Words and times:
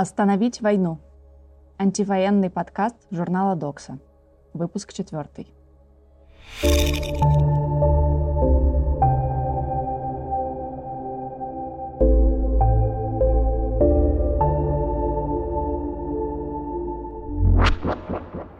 Остановить 0.00 0.60
войну. 0.60 1.00
Антивоенный 1.76 2.50
подкаст 2.50 2.94
журнала 3.10 3.56
Докса. 3.56 3.98
Выпуск 4.54 4.92
четвертый. 4.92 5.52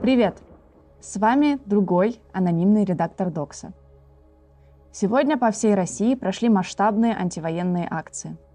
Привет! 0.02 0.39
С 1.00 1.18
вами 1.18 1.61
другой 1.66 2.20
анонимный 2.32 2.84
редактор 2.84 3.30
Докса. 3.30 3.73
Сегодня 4.91 5.39
по 5.39 5.52
всей 5.52 5.77
России 5.77 6.16
прошли 6.16 6.48
масштабные 6.48 7.14
антивоенные 7.14 7.86
акции– 7.89 8.36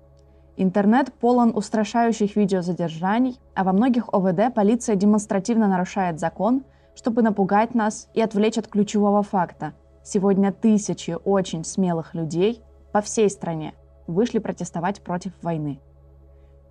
Интернет 0.56 1.12
полон 1.14 1.52
устрашающих 1.56 2.36
видеозадержаний, 2.36 3.40
а 3.56 3.64
во 3.64 3.74
многих 3.74 4.10
ОВД 4.14 4.54
полиция 4.54 4.96
демонстративно 4.96 5.68
нарушает 5.68 6.20
закон, 6.20 6.64
чтобы 6.96 7.24
напугать 7.24 7.74
нас 7.74 8.08
и 8.14 8.22
отвлечь 8.22 8.60
от 8.60 8.68
ключевого 8.68 9.24
факта. 9.24 9.74
Сегодня 10.04 10.52
тысячи 10.52 11.18
очень 11.26 11.64
смелых 11.64 12.14
людей 12.14 12.62
по 12.92 13.02
всей 13.02 13.32
стране 13.32 13.74
вышли 14.06 14.38
протестовать 14.38 15.02
против 15.02 15.32
войны. 15.42 15.80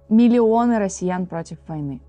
Миллионы 0.08 0.78
россиян 0.78 1.26
против 1.26 1.58
войны. 1.66 2.02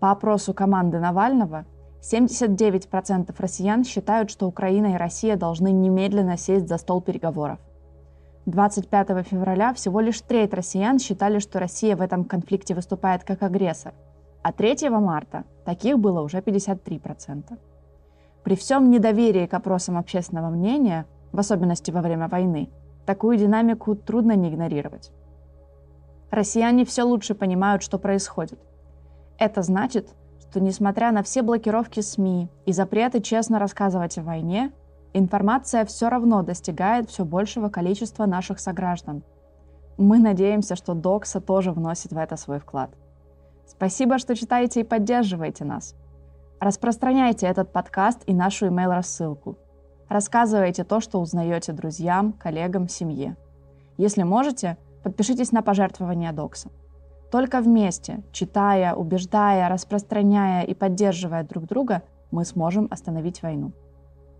По 0.00 0.12
опросу 0.12 0.54
команды 0.54 0.98
Навального, 0.98 1.66
79% 2.00 3.34
россиян 3.36 3.84
считают, 3.84 4.30
что 4.30 4.46
Украина 4.46 4.94
и 4.94 4.96
Россия 4.96 5.36
должны 5.36 5.72
немедленно 5.72 6.38
сесть 6.38 6.68
за 6.68 6.78
стол 6.78 7.02
переговоров. 7.02 7.58
25 8.46 9.24
февраля 9.24 9.72
всего 9.72 10.00
лишь 10.00 10.20
треть 10.20 10.52
россиян 10.52 10.98
считали, 10.98 11.38
что 11.38 11.60
Россия 11.60 11.96
в 11.96 12.00
этом 12.00 12.24
конфликте 12.24 12.74
выступает 12.74 13.22
как 13.22 13.42
агрессор, 13.42 13.94
а 14.42 14.52
3 14.52 14.88
марта 14.90 15.44
таких 15.64 15.98
было 15.98 16.22
уже 16.22 16.38
53%. 16.38 17.58
При 18.42 18.56
всем 18.56 18.90
недоверии 18.90 19.46
к 19.46 19.54
опросам 19.54 19.96
общественного 19.96 20.50
мнения, 20.50 21.06
в 21.30 21.38
особенности 21.38 21.92
во 21.92 22.02
время 22.02 22.26
войны, 22.26 22.68
такую 23.06 23.36
динамику 23.36 23.94
трудно 23.94 24.32
не 24.32 24.48
игнорировать. 24.48 25.12
Россияне 26.32 26.84
все 26.84 27.04
лучше 27.04 27.36
понимают, 27.36 27.84
что 27.84 27.98
происходит. 27.98 28.58
Это 29.38 29.62
значит, 29.62 30.08
что 30.40 30.60
несмотря 30.60 31.12
на 31.12 31.22
все 31.22 31.42
блокировки 31.42 32.00
СМИ 32.00 32.48
и 32.66 32.72
запреты 32.72 33.20
честно 33.20 33.60
рассказывать 33.60 34.18
о 34.18 34.22
войне, 34.22 34.72
информация 35.12 35.84
все 35.84 36.08
равно 36.08 36.42
достигает 36.42 37.10
все 37.10 37.24
большего 37.24 37.68
количества 37.68 38.26
наших 38.26 38.60
сограждан. 38.60 39.22
Мы 39.98 40.18
надеемся, 40.18 40.76
что 40.76 40.94
Докса 40.94 41.40
тоже 41.40 41.72
вносит 41.72 42.12
в 42.12 42.18
это 42.18 42.36
свой 42.36 42.58
вклад. 42.58 42.90
Спасибо, 43.66 44.18
что 44.18 44.34
читаете 44.34 44.80
и 44.80 44.84
поддерживаете 44.84 45.64
нас. 45.64 45.94
Распространяйте 46.60 47.46
этот 47.46 47.72
подкаст 47.72 48.22
и 48.26 48.34
нашу 48.34 48.66
email-рассылку. 48.66 49.56
Рассказывайте 50.08 50.84
то, 50.84 51.00
что 51.00 51.20
узнаете 51.20 51.72
друзьям, 51.72 52.32
коллегам, 52.32 52.88
семье. 52.88 53.36
Если 53.96 54.22
можете, 54.22 54.76
подпишитесь 55.02 55.52
на 55.52 55.62
пожертвования 55.62 56.32
Докса. 56.32 56.70
Только 57.30 57.60
вместе, 57.60 58.22
читая, 58.30 58.94
убеждая, 58.94 59.68
распространяя 59.68 60.64
и 60.64 60.74
поддерживая 60.74 61.44
друг 61.44 61.64
друга, 61.64 62.02
мы 62.30 62.44
сможем 62.44 62.88
остановить 62.90 63.42
войну. 63.42 63.72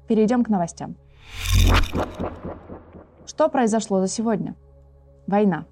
Перейдем 0.07 0.45
к 0.45 0.49
новостям. 0.49 0.97
Что 3.27 3.49
произошло 3.49 4.01
за 4.01 4.09
сегодня? 4.09 4.55
Война. 5.27 5.65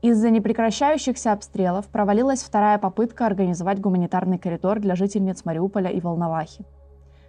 Из-за 0.00 0.30
непрекращающихся 0.30 1.32
обстрелов 1.32 1.86
провалилась 1.88 2.42
вторая 2.42 2.78
попытка 2.78 3.26
организовать 3.26 3.80
гуманитарный 3.80 4.38
коридор 4.38 4.78
для 4.78 4.94
жительниц 4.94 5.44
Мариуполя 5.44 5.90
и 5.90 6.00
Волновахи. 6.00 6.64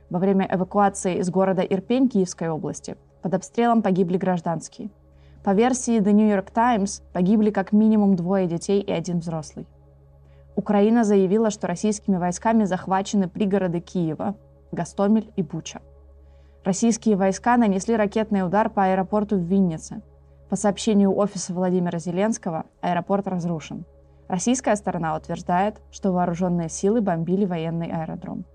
Во 0.09 0.19
время 0.19 0.47
эвакуации 0.52 1.18
из 1.18 1.29
города 1.29 1.62
Ирпень 1.62 2.09
Киевской 2.09 2.50
области 2.50 2.96
под 3.22 3.34
обстрелом 3.34 3.81
погибли 3.81 4.18
гражданские. 4.18 4.90
По 5.44 5.53
версии 5.53 6.00
The 6.00 6.12
New 6.12 6.28
York 6.28 6.52
Times 6.52 7.02
погибли 7.13 7.50
как 7.50 7.72
минимум 7.72 8.16
двое 8.16 8.47
детей 8.47 8.81
и 8.81 8.91
один 8.91 9.19
взрослый. 9.19 9.68
Украина 10.56 11.03
заявила, 11.03 11.50
что 11.50 11.68
российскими 11.68 12.18
войсками 12.18 12.66
захвачены 12.66 13.28
пригороды 13.29 13.79
Киева, 13.79 14.35
Гастомель 14.72 15.31
и 15.35 15.41
Буча. 15.41 15.81
Российские 16.64 17.16
войска 17.16 17.56
нанесли 17.56 17.96
ракетный 17.96 18.46
удар 18.46 18.70
по 18.70 18.84
аэропорту 18.84 19.38
в 19.38 19.42
Виннице. 19.42 20.02
По 20.50 20.56
сообщению 20.56 21.16
офиса 21.16 21.53
Владимира 21.53 22.00
Зеленского, 22.00 22.66
аэропорт 22.81 23.28
разрушен. 23.28 23.86
Российская 24.28 24.75
сторона 24.75 25.16
утверждает, 25.16 25.81
что 25.90 26.12
вооруженные 26.12 26.70
силы 26.70 27.02
бомбили 27.02 27.46
военный 27.46 27.88
аэродром. 27.88 28.46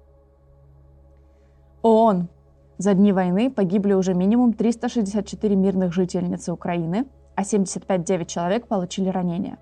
ООН. 1.83 2.29
За 2.77 2.95
дни 2.95 3.13
войны 3.13 3.51
погибли 3.51 3.93
уже 3.95 4.15
минимум 4.15 4.53
364 4.53 5.57
мирных 5.57 5.93
жительницы 5.93 6.53
Украины, 6.53 7.07
а 7.35 7.43
75-9 7.43 8.27
человек 8.27 8.67
получили 8.67 9.09
ранения. 9.09 9.59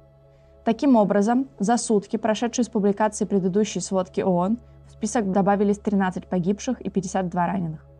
Таким 0.65 0.97
образом, 0.97 1.49
за 1.59 1.77
сутки, 1.77 2.17
прошедшие 2.17 2.65
с 2.65 2.69
публикации 2.69 3.25
предыдущей 3.25 3.81
сводки 3.81 4.21
ООН, 4.21 4.59
в 4.87 4.93
список 4.93 5.31
добавились 5.31 5.79
13 5.79 6.27
погибших 6.27 6.81
и 6.81 6.91
52 6.91 7.47
раненых. 7.47 7.92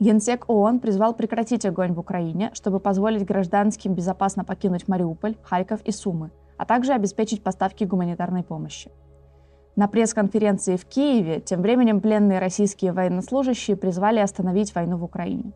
Генсек 0.00 0.48
ООН 0.48 0.78
призвал 0.78 1.12
прекратить 1.12 1.66
огонь 1.66 1.92
в 1.92 1.98
Украине, 1.98 2.50
чтобы 2.54 2.78
позволить 2.78 3.24
гражданским 3.24 3.94
безопасно 3.94 4.44
покинуть 4.44 4.86
Мариуполь, 4.86 5.34
Харьков 5.42 5.80
и 5.82 5.90
Сумы, 5.90 6.30
а 6.56 6.64
также 6.64 6.92
обеспечить 6.92 7.42
поставки 7.42 7.82
гуманитарной 7.82 8.44
помощи. 8.44 8.92
На 9.74 9.88
пресс-конференции 9.88 10.76
в 10.76 10.84
Киеве 10.84 11.40
тем 11.40 11.62
временем 11.62 12.00
пленные 12.00 12.38
российские 12.38 12.92
военнослужащие 12.92 13.76
призвали 13.76 14.20
остановить 14.20 14.72
войну 14.72 14.98
в 14.98 15.04
Украине. 15.04 15.52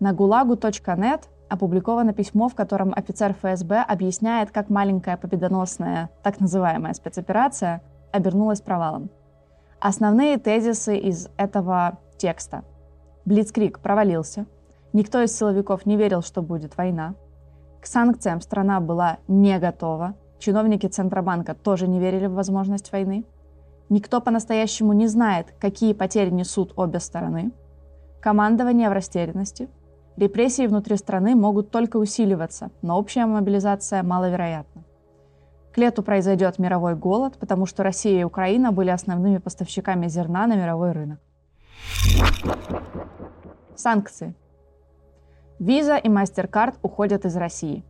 На 0.00 0.12
gulagu.net 0.12 1.24
опубликовано 1.50 2.14
письмо, 2.14 2.48
в 2.48 2.54
котором 2.54 2.94
офицер 2.96 3.34
ФСБ 3.34 3.82
объясняет, 3.82 4.50
как 4.50 4.70
маленькая 4.70 5.18
победоносная, 5.18 6.08
так 6.22 6.40
называемая 6.40 6.94
спецоперация, 6.94 7.82
обернулась 8.12 8.62
провалом. 8.62 9.10
Основные 9.78 10.38
тезисы 10.38 10.96
из 10.96 11.28
этого 11.36 11.98
текста– 12.16 12.64
Блицкрик 13.24 13.78
провалился. 13.78 14.46
Никто 14.92 15.22
из 15.22 15.36
силовиков 15.36 15.86
не 15.86 15.96
верил, 15.96 16.22
что 16.22 16.42
будет 16.42 16.76
война. 16.76 17.14
К 17.80 17.86
санкциям 17.86 18.40
страна 18.40 18.80
была 18.80 19.18
не 19.28 19.58
готова. 19.58 20.14
Чиновники 20.38 20.86
Центробанка 20.86 21.54
тоже 21.54 21.86
не 21.86 22.00
верили 22.00 22.26
в 22.26 22.34
возможность 22.34 22.90
войны. 22.90 23.24
Никто 23.88 24.20
по-настоящему 24.20 24.92
не 24.92 25.06
знает, 25.06 25.54
какие 25.60 25.92
потери 25.92 26.30
несут 26.30 26.72
обе 26.76 26.98
стороны. 26.98 27.52
Командование 28.20 28.88
в 28.88 28.92
растерянности. 28.92 29.68
Репрессии 30.16 30.66
внутри 30.66 30.96
страны 30.96 31.34
могут 31.34 31.70
только 31.70 31.96
усиливаться, 31.96 32.70
но 32.82 32.98
общая 32.98 33.26
мобилизация 33.26 34.02
маловероятна. 34.02 34.82
К 35.72 35.78
лету 35.78 36.02
произойдет 36.02 36.58
мировой 36.58 36.94
голод, 36.96 37.38
потому 37.38 37.66
что 37.66 37.82
Россия 37.82 38.20
и 38.20 38.24
Украина 38.24 38.72
были 38.72 38.90
основными 38.90 39.38
поставщиками 39.38 40.06
зерна 40.08 40.46
на 40.46 40.54
мировой 40.54 40.92
рынок. 40.92 41.20
Санкции. 43.76 44.34
Visa 45.58 46.00
и 46.00 46.08
MasterCard 46.08 46.74
уходят 46.82 47.24
из 47.24 47.36
России. 47.36 47.84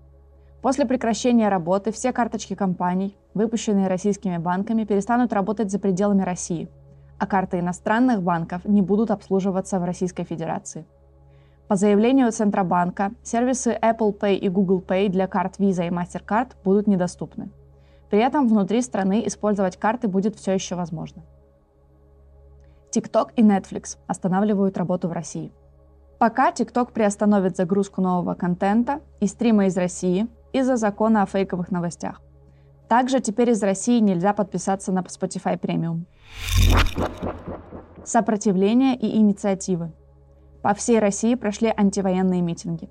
После 0.63 0.87
прекращения 0.87 1.49
работы 1.49 1.91
все 1.91 2.13
карточки 2.13 2.55
компаний, 2.55 3.17
выпущенные 3.35 3.89
российскими 3.89 4.37
банками, 4.37 4.85
перестанут 4.85 5.33
работать 5.33 5.71
за 5.71 5.79
пределами 5.79 6.23
России, 6.23 6.69
а 7.19 7.27
карты 7.27 7.59
иностранных 7.59 8.23
банков 8.23 8.65
не 8.65 8.81
будут 8.81 9.11
обслуживаться 9.11 9.81
в 9.81 9.85
Российской 9.85 10.25
Федерации. 10.25 10.85
По 11.67 11.77
заявлению 11.77 12.31
Центробанка, 12.31 13.13
сервисы 13.23 13.79
Apple 13.81 14.19
Pay 14.19 14.37
и 14.37 14.49
Google 14.49 14.85
Pay 14.87 15.09
для 15.09 15.27
карт 15.27 15.59
Visa 15.59 15.87
и 15.87 15.91
MasterCard 15.91 16.53
будут 16.63 16.87
недоступны. 16.87 17.51
При 18.11 18.21
этом 18.21 18.47
внутри 18.47 18.83
страны 18.83 19.27
использовать 19.27 19.79
карты 19.79 20.07
будет 20.07 20.37
все 20.37 20.53
еще 20.53 20.75
возможно. 20.75 21.23
TikTok 22.93 23.31
и 23.37 23.43
Netflix 23.43 23.97
останавливают 24.07 24.77
работу 24.77 25.09
в 25.09 25.13
России. 25.13 25.53
Пока 26.19 26.51
TikTok 26.51 26.93
приостановит 26.93 27.57
загрузку 27.57 28.01
нового 28.01 28.35
контента 28.35 29.01
и 29.21 29.27
стримы 29.27 29.67
из 29.67 29.77
России 29.77 30.29
из-за 30.53 30.77
закона 30.77 31.23
о 31.23 31.27
фейковых 31.27 31.71
новостях. 31.71 32.21
Также 32.89 33.21
теперь 33.21 33.51
из 33.51 33.63
России 33.63 34.01
нельзя 34.01 34.33
подписаться 34.35 34.93
на 34.93 35.01
Spotify 35.01 35.59
Premium. 35.59 36.05
Сопротивление 38.05 38.95
и 38.97 39.17
инициативы. 39.17 39.93
По 40.61 40.75
всей 40.75 40.99
России 40.99 41.35
прошли 41.35 41.73
антивоенные 41.77 42.43
митинги. 42.43 42.89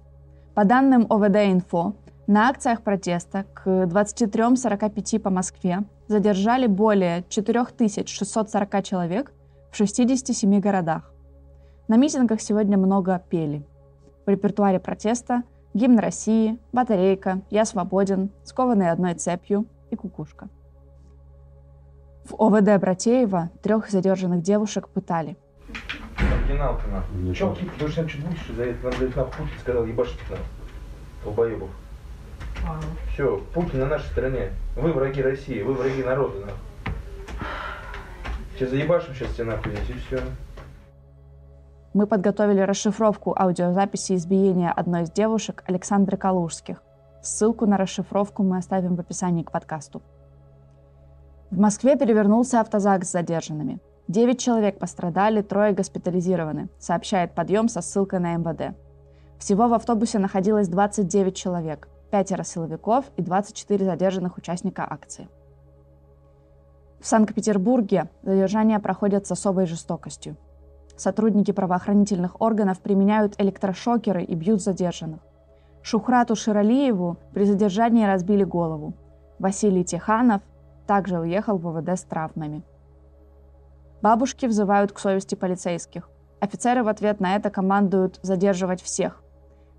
По 0.55 0.65
данным 0.65 1.05
ОВД-Инфо, 1.09 1.93
на 2.27 2.49
акциях 2.49 2.81
протеста 2.81 3.45
к 3.53 3.67
23.45 3.67 5.19
по 5.19 5.29
Москве 5.29 5.83
задержали 6.07 6.67
более 6.67 7.23
4640 7.29 8.83
человек 8.83 9.33
в 9.71 9.77
67 9.77 10.59
городах. 10.59 11.11
На 11.87 11.95
митингах 11.95 12.41
сегодня 12.41 12.77
много 12.77 13.23
пели. 13.29 13.65
В 14.25 14.29
репертуаре 14.29 14.79
протеста 14.79 15.43
гимн 15.73 15.99
России, 15.99 16.59
батарейка, 16.73 17.41
я 17.49 17.65
свободен, 17.65 18.29
скованный 18.43 18.91
одной 18.91 19.15
цепью, 19.15 19.65
и 19.89 19.95
кукушка. 19.95 20.49
В 22.25 22.35
ОВД 22.37 22.79
Братеева 22.79 23.49
трех 23.61 23.89
задержанных 23.89 24.41
девушек 24.41 24.87
пытали. 24.89 25.37
Оригинал-то 26.17 26.87
нахуй. 26.87 27.33
Че, 27.33 27.55
Кит, 27.55 27.69
ты 27.77 27.87
что 27.89 28.05
чуть 28.07 28.25
будешь 28.25 28.55
за 28.55 28.63
это? 28.63 28.83
Нам 28.83 28.99
дать 28.99 29.15
нахуй 29.15 29.33
Путин 29.37 29.59
сказал, 29.59 29.85
ебашить 29.85 30.19
нахуй. 30.29 30.45
Долбоебов. 31.23 31.69
Все, 33.13 33.41
Путин 33.53 33.79
на 33.79 33.87
нашей 33.87 34.07
стороне. 34.07 34.51
Вы 34.75 34.93
враги 34.93 35.21
России, 35.21 35.61
вы 35.61 35.73
враги 35.73 36.03
народа, 36.03 36.39
нахуй. 36.39 36.70
Сейчас 38.61 38.69
заебашим 38.69 39.15
сейчас 39.15 39.33
тебя 39.33 39.45
нахуй 39.45 39.73
и 39.73 39.93
все. 40.05 40.21
Мы 41.95 42.05
подготовили 42.05 42.59
расшифровку 42.59 43.35
аудиозаписи 43.35 44.13
избиения 44.13 44.71
одной 44.71 45.01
из 45.01 45.11
девушек 45.11 45.63
Александры 45.65 46.15
Калужских. 46.15 46.83
Ссылку 47.23 47.65
на 47.65 47.77
расшифровку 47.77 48.43
мы 48.43 48.59
оставим 48.59 48.95
в 48.95 48.99
описании 48.99 49.41
к 49.41 49.51
подкасту. 49.51 50.03
В 51.49 51.57
Москве 51.57 51.97
перевернулся 51.97 52.61
автозак 52.61 53.03
с 53.03 53.11
задержанными. 53.11 53.79
Девять 54.07 54.39
человек 54.39 54.77
пострадали, 54.77 55.41
трое 55.41 55.73
госпитализированы, 55.73 56.69
сообщает 56.77 57.33
подъем 57.33 57.67
со 57.67 57.81
ссылкой 57.81 58.19
на 58.19 58.35
МВД. 58.35 58.77
Всего 59.39 59.69
в 59.69 59.73
автобусе 59.73 60.19
находилось 60.19 60.67
29 60.67 61.35
человек, 61.35 61.89
пятеро 62.11 62.43
силовиков 62.43 63.05
и 63.17 63.23
24 63.23 63.83
задержанных 63.85 64.37
участника 64.37 64.85
акции. 64.87 65.29
В 67.01 67.07
Санкт-Петербурге 67.07 68.09
задержания 68.21 68.79
проходят 68.79 69.25
с 69.25 69.31
особой 69.31 69.65
жестокостью. 69.65 70.37
Сотрудники 70.95 71.49
правоохранительных 71.51 72.39
органов 72.39 72.79
применяют 72.79 73.33
электрошокеры 73.39 74.23
и 74.23 74.35
бьют 74.35 74.61
задержанных. 74.61 75.19
Шухрату 75.81 76.35
Ширалиеву 76.35 77.17
при 77.33 77.45
задержании 77.45 78.05
разбили 78.05 78.43
голову. 78.43 78.93
Василий 79.39 79.83
Тиханов 79.83 80.43
также 80.85 81.19
уехал 81.19 81.57
в 81.57 81.63
ВВД 81.63 81.89
с 81.89 82.03
травмами. 82.03 82.61
Бабушки 84.03 84.45
взывают 84.45 84.91
к 84.91 84.99
совести 84.99 85.33
полицейских. 85.33 86.07
Офицеры 86.39 86.83
в 86.83 86.87
ответ 86.87 87.19
на 87.19 87.35
это 87.35 87.49
командуют 87.49 88.19
задерживать 88.21 88.83
всех. 88.83 89.23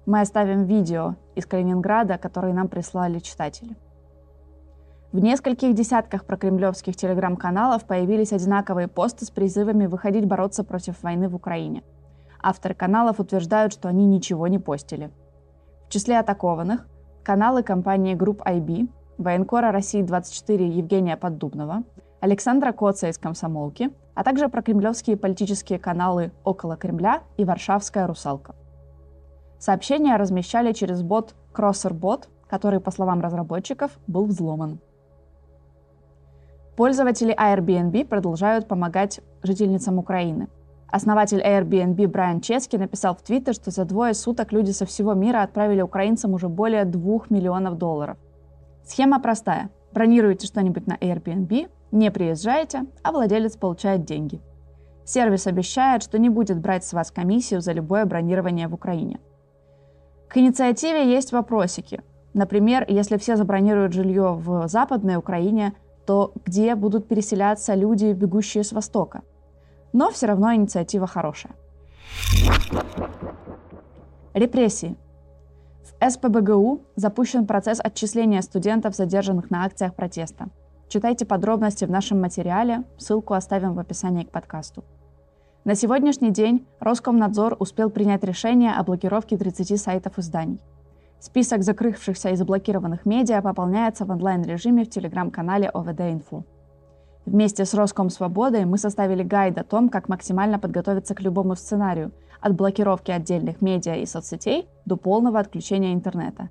Мы 0.06 0.22
оставим 0.22 0.64
видео 0.64 1.14
из 1.36 1.46
Калининграда, 1.46 2.18
которые 2.18 2.52
нам 2.52 2.66
прислали 2.66 3.20
читатели. 3.20 3.76
В 5.12 5.18
нескольких 5.18 5.74
десятках 5.74 6.24
прокремлевских 6.24 6.96
телеграм-каналов 6.96 7.84
появились 7.84 8.32
одинаковые 8.32 8.88
посты 8.88 9.26
с 9.26 9.30
призывами 9.30 9.84
выходить 9.84 10.24
бороться 10.24 10.64
против 10.64 11.02
войны 11.02 11.28
в 11.28 11.34
Украине. 11.34 11.82
Авторы 12.42 12.74
каналов 12.74 13.20
утверждают, 13.20 13.74
что 13.74 13.90
они 13.90 14.06
ничего 14.06 14.46
не 14.46 14.58
постили. 14.58 15.10
В 15.86 15.92
числе 15.92 16.18
атакованных 16.18 16.86
каналы 17.22 17.62
компании 17.62 18.16
Group 18.16 18.38
IB, 18.38 18.88
военкора 19.18 19.70
России-24 19.70 20.66
Евгения 20.66 21.18
Поддубного, 21.18 21.82
Александра 22.20 22.72
Коца 22.72 23.10
из 23.10 23.18
«Комсомолки», 23.18 23.90
а 24.14 24.24
также 24.24 24.48
прокремлевские 24.48 25.18
политические 25.18 25.78
каналы 25.78 26.32
«Около 26.42 26.78
Кремля» 26.78 27.20
и 27.36 27.44
«Варшавская 27.44 28.06
русалка». 28.06 28.54
Сообщения 29.58 30.16
размещали 30.16 30.72
через 30.72 31.02
бот 31.02 31.34
CrosserBot, 31.52 32.28
который, 32.48 32.80
по 32.80 32.90
словам 32.90 33.20
разработчиков, 33.20 33.90
был 34.06 34.24
взломан. 34.24 34.80
Пользователи 36.76 37.36
Airbnb 37.36 38.06
продолжают 38.06 38.66
помогать 38.66 39.20
жительницам 39.42 39.98
Украины. 39.98 40.48
Основатель 40.88 41.40
Airbnb 41.40 42.06
Брайан 42.06 42.40
Чески 42.40 42.76
написал 42.76 43.14
в 43.14 43.22
Твиттер, 43.22 43.54
что 43.54 43.70
за 43.70 43.84
двое 43.84 44.14
суток 44.14 44.52
люди 44.52 44.70
со 44.70 44.86
всего 44.86 45.12
мира 45.12 45.42
отправили 45.42 45.82
украинцам 45.82 46.32
уже 46.32 46.48
более 46.48 46.84
2 46.84 47.20
миллионов 47.28 47.76
долларов. 47.76 48.16
Схема 48.84 49.20
простая. 49.20 49.70
Бронируете 49.92 50.46
что-нибудь 50.46 50.86
на 50.86 50.94
Airbnb, 50.94 51.68
не 51.92 52.10
приезжаете, 52.10 52.86
а 53.02 53.12
владелец 53.12 53.56
получает 53.56 54.04
деньги. 54.04 54.40
Сервис 55.04 55.46
обещает, 55.46 56.02
что 56.02 56.18
не 56.18 56.30
будет 56.30 56.58
брать 56.58 56.84
с 56.84 56.94
вас 56.94 57.10
комиссию 57.10 57.60
за 57.60 57.72
любое 57.72 58.06
бронирование 58.06 58.68
в 58.68 58.74
Украине. 58.74 59.20
К 60.28 60.38
инициативе 60.38 61.12
есть 61.12 61.32
вопросики. 61.32 62.02
Например, 62.32 62.86
если 62.88 63.18
все 63.18 63.36
забронируют 63.36 63.92
жилье 63.92 64.32
в 64.32 64.66
Западной 64.68 65.16
Украине, 65.16 65.74
то 66.06 66.32
где 66.44 66.74
будут 66.74 67.08
переселяться 67.08 67.74
люди, 67.74 68.12
бегущие 68.12 68.64
с 68.64 68.72
Востока? 68.72 69.22
Но 69.92 70.10
все 70.10 70.26
равно 70.26 70.54
инициатива 70.54 71.06
хорошая. 71.06 71.54
Репрессии. 74.34 74.96
В 75.82 76.10
СПБГУ 76.10 76.82
запущен 76.96 77.46
процесс 77.46 77.80
отчисления 77.82 78.40
студентов, 78.40 78.96
задержанных 78.96 79.50
на 79.50 79.64
акциях 79.64 79.94
протеста. 79.94 80.48
Читайте 80.88 81.24
подробности 81.24 81.84
в 81.84 81.90
нашем 81.90 82.20
материале, 82.20 82.84
ссылку 82.98 83.34
оставим 83.34 83.74
в 83.74 83.78
описании 83.78 84.24
к 84.24 84.30
подкасту. 84.30 84.84
На 85.64 85.74
сегодняшний 85.74 86.30
день 86.30 86.66
Роскомнадзор 86.80 87.56
успел 87.58 87.88
принять 87.88 88.24
решение 88.24 88.72
о 88.72 88.82
блокировке 88.82 89.36
30 89.36 89.80
сайтов 89.80 90.18
изданий. 90.18 90.60
Список 91.22 91.62
закрывшихся 91.62 92.30
и 92.30 92.34
заблокированных 92.34 93.06
медиа 93.06 93.42
пополняется 93.42 94.04
в 94.04 94.10
онлайн-режиме 94.10 94.84
в 94.84 94.90
телеграм-канале 94.90 95.70
ОВД-Инфо. 95.72 96.42
Вместе 97.26 97.64
с 97.64 97.74
Роскомсвободой 97.74 98.64
мы 98.64 98.76
составили 98.76 99.22
гайд 99.22 99.56
о 99.56 99.62
том, 99.62 99.88
как 99.88 100.08
максимально 100.08 100.58
подготовиться 100.58 101.14
к 101.14 101.20
любому 101.20 101.54
сценарию, 101.54 102.10
от 102.40 102.56
блокировки 102.56 103.12
отдельных 103.12 103.60
медиа 103.60 103.94
и 103.94 104.06
соцсетей 104.06 104.68
до 104.84 104.96
полного 104.96 105.38
отключения 105.38 105.94
интернета. 105.94 106.48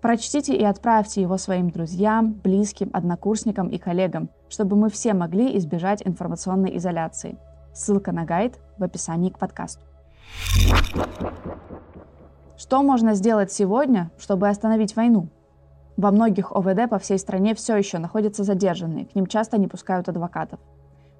Прочтите 0.00 0.54
и 0.56 0.62
отправьте 0.62 1.20
его 1.20 1.36
своим 1.36 1.70
друзьям, 1.70 2.34
близким, 2.34 2.90
однокурсникам 2.92 3.66
и 3.70 3.78
коллегам, 3.78 4.30
чтобы 4.48 4.76
мы 4.76 4.88
все 4.88 5.14
могли 5.14 5.58
избежать 5.58 6.06
информационной 6.06 6.76
изоляции. 6.76 7.38
Ссылка 7.74 8.12
на 8.12 8.24
гайд 8.24 8.60
в 8.78 8.84
описании 8.84 9.30
к 9.30 9.38
подкасту. 9.40 9.82
Что 12.56 12.82
можно 12.82 13.12
сделать 13.12 13.52
сегодня, 13.52 14.10
чтобы 14.16 14.48
остановить 14.48 14.96
войну? 14.96 15.28
Во 15.98 16.10
многих 16.10 16.52
ОВД 16.52 16.88
по 16.88 16.98
всей 16.98 17.18
стране 17.18 17.54
все 17.54 17.76
еще 17.76 17.98
находятся 17.98 18.44
задержанные, 18.44 19.04
к 19.04 19.14
ним 19.14 19.26
часто 19.26 19.58
не 19.58 19.68
пускают 19.68 20.08
адвокатов. 20.08 20.58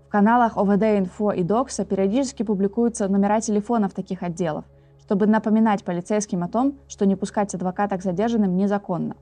В 0.06 0.08
каналах 0.08 0.56
ОВД 0.56 0.82
Инфо 0.98 1.32
и 1.32 1.42
Докса 1.42 1.84
периодически 1.84 2.42
публикуются 2.42 3.06
номера 3.08 3.42
телефонов 3.42 3.92
таких 3.92 4.22
отделов, 4.22 4.64
чтобы 5.00 5.26
напоминать 5.26 5.84
полицейским 5.84 6.42
о 6.42 6.48
том, 6.48 6.78
что 6.88 7.04
не 7.04 7.16
пускать 7.16 7.54
адвоката 7.54 7.98
к 7.98 8.02
задержанным 8.02 8.56
незаконно. 8.56 9.16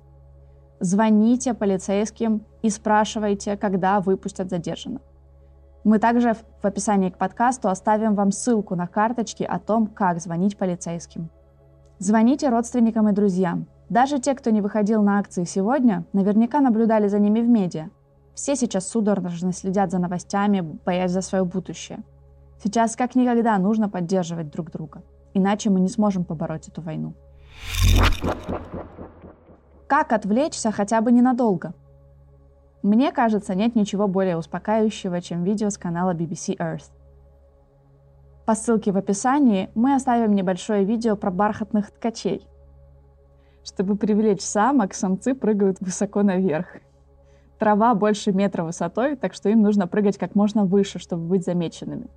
Звоните 0.78 1.52
полицейским 1.52 2.42
и 2.62 2.70
спрашивайте, 2.70 3.56
когда 3.56 3.98
выпустят 4.00 4.50
задержанных. 4.50 5.02
Мы 5.82 5.98
также 5.98 6.34
в 6.34 6.64
описании 6.64 7.10
к 7.10 7.18
подкасту 7.18 7.68
оставим 7.68 8.14
вам 8.14 8.30
ссылку 8.30 8.76
на 8.76 8.86
карточки 8.86 9.42
о 9.42 9.58
том, 9.58 9.88
как 9.88 10.20
звонить 10.20 10.56
полицейским. 10.56 11.28
Звоните 11.98 12.48
родственникам 12.48 13.08
и 13.08 13.12
друзьям. 13.12 13.66
Даже 13.88 14.18
те, 14.18 14.34
кто 14.34 14.50
не 14.50 14.60
выходил 14.60 15.02
на 15.02 15.18
акции 15.18 15.44
сегодня, 15.44 16.04
наверняка 16.12 16.60
наблюдали 16.60 17.06
за 17.06 17.20
ними 17.20 17.40
в 17.40 17.48
медиа. 17.48 17.90
Все 18.34 18.56
сейчас 18.56 18.88
судорожно 18.88 19.52
следят 19.52 19.92
за 19.92 20.00
новостями, 20.00 20.60
боясь 20.84 21.12
за 21.12 21.20
свое 21.20 21.44
будущее. 21.44 22.02
Сейчас 22.62 22.96
как 22.96 23.14
никогда 23.14 23.56
нужно 23.58 23.88
поддерживать 23.88 24.50
друг 24.50 24.72
друга. 24.72 25.02
Иначе 25.34 25.70
мы 25.70 25.78
не 25.78 25.88
сможем 25.88 26.24
побороть 26.24 26.66
эту 26.66 26.82
войну. 26.82 27.14
Как 29.86 30.12
отвлечься 30.12 30.72
хотя 30.72 31.00
бы 31.00 31.12
ненадолго? 31.12 31.74
Мне 32.82 33.12
кажется, 33.12 33.54
нет 33.54 33.76
ничего 33.76 34.08
более 34.08 34.36
успокаивающего, 34.36 35.20
чем 35.20 35.44
видео 35.44 35.70
с 35.70 35.78
канала 35.78 36.12
BBC 36.12 36.56
Earth– 36.56 36.90
по 38.46 38.54
ссылке 38.54 38.92
в 38.92 38.96
описании 38.98 39.70
мы 39.74 39.94
оставим 39.94 40.34
небольшое 40.34 40.84
видео 40.84 41.16
про 41.16 41.30
бархатных 41.30 41.90
ткачей. 41.90 42.46
Чтобы 43.64 43.96
привлечь 43.96 44.42
самок, 44.42 44.92
самцы 44.92 45.34
прыгают 45.34 45.78
высоко 45.80 46.22
наверх. 46.22 46.66
Трава 47.58 47.94
больше 47.94 48.32
метра 48.32 48.62
высотой, 48.62 49.16
так 49.16 49.32
что 49.32 49.48
им 49.48 49.62
нужно 49.62 49.86
прыгать 49.86 50.18
как 50.18 50.34
можно 50.34 50.64
выше, 50.64 50.98
чтобы 50.98 51.22
быть 51.22 51.44
замеченными. 51.44 52.08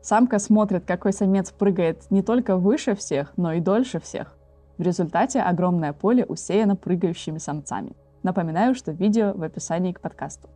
Самка 0.00 0.38
смотрит, 0.38 0.84
какой 0.84 1.12
самец 1.12 1.50
прыгает 1.50 2.08
не 2.10 2.22
только 2.22 2.56
выше 2.56 2.94
всех, 2.94 3.32
но 3.36 3.52
и 3.52 3.60
дольше 3.60 3.98
всех. 3.98 4.36
В 4.78 4.82
результате 4.82 5.40
огромное 5.40 5.92
поле 5.92 6.24
усеяно 6.24 6.76
прыгающими 6.76 7.38
самцами. 7.38 7.96
Напоминаю, 8.22 8.76
что 8.76 8.92
видео 8.92 9.32
в 9.32 9.42
описании 9.42 9.92
к 9.92 10.00
подкасту. 10.00 10.48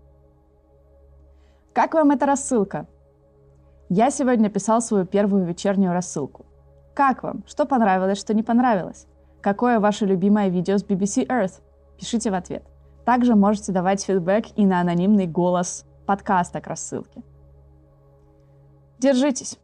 Как 1.72 1.94
вам 1.94 2.12
эта 2.12 2.26
рассылка? 2.26 2.86
Я 3.88 4.10
сегодня 4.10 4.50
писал 4.50 4.80
свою 4.80 5.06
первую 5.06 5.44
вечернюю 5.44 5.92
рассылку. 5.92 6.44
Как 6.92 7.22
вам? 7.22 7.44
Что 7.46 7.66
понравилось, 7.66 8.18
что 8.18 8.34
не 8.34 8.42
понравилось? 8.42 9.06
Какое 9.40 9.78
ваше 9.78 10.06
любимое 10.06 10.48
видео 10.48 10.76
с 10.76 10.84
BBC 10.84 11.24
Earth? 11.28 11.60
Пишите 11.96 12.32
в 12.32 12.34
ответ. 12.34 12.64
Также 13.04 13.36
можете 13.36 13.70
давать 13.70 14.02
фидбэк 14.02 14.46
и 14.56 14.66
на 14.66 14.80
анонимный 14.80 15.28
голос 15.28 15.84
подкаста 16.04 16.60
к 16.60 16.66
рассылке. 16.66 17.22
Держитесь! 18.98 19.56